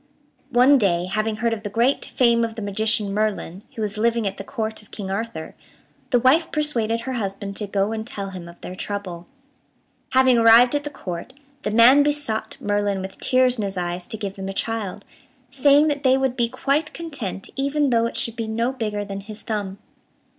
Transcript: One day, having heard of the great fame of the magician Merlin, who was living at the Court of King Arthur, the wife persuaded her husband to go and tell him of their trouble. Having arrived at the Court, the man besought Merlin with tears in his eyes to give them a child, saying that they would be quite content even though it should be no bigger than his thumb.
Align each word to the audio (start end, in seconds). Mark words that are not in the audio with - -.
One 0.49 0.79
day, 0.79 1.05
having 1.05 1.35
heard 1.35 1.53
of 1.53 1.61
the 1.61 1.69
great 1.69 2.05
fame 2.05 2.43
of 2.43 2.55
the 2.55 2.63
magician 2.63 3.13
Merlin, 3.13 3.61
who 3.75 3.83
was 3.83 3.99
living 3.99 4.25
at 4.25 4.37
the 4.37 4.43
Court 4.43 4.81
of 4.81 4.89
King 4.89 5.11
Arthur, 5.11 5.53
the 6.09 6.17
wife 6.19 6.51
persuaded 6.51 7.01
her 7.01 7.13
husband 7.13 7.55
to 7.57 7.67
go 7.67 7.91
and 7.91 8.03
tell 8.07 8.31
him 8.31 8.49
of 8.49 8.59
their 8.61 8.75
trouble. 8.75 9.27
Having 10.13 10.39
arrived 10.39 10.73
at 10.73 10.83
the 10.85 10.89
Court, 10.89 11.33
the 11.61 11.69
man 11.69 12.01
besought 12.01 12.57
Merlin 12.59 12.99
with 13.03 13.19
tears 13.19 13.59
in 13.59 13.63
his 13.63 13.77
eyes 13.77 14.07
to 14.07 14.17
give 14.17 14.37
them 14.37 14.49
a 14.49 14.53
child, 14.53 15.05
saying 15.51 15.87
that 15.89 16.01
they 16.01 16.17
would 16.17 16.35
be 16.35 16.49
quite 16.49 16.93
content 16.93 17.51
even 17.55 17.91
though 17.91 18.07
it 18.07 18.17
should 18.17 18.35
be 18.35 18.47
no 18.47 18.71
bigger 18.71 19.05
than 19.05 19.19
his 19.19 19.43
thumb. 19.43 19.77